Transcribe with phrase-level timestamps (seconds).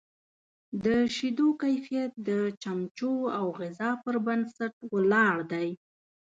[0.83, 2.29] د شیدو کیفیت د
[2.63, 5.69] چمچو او غذا پر بنسټ ولاړ دی.